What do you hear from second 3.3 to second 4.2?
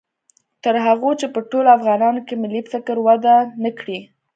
و نه کړي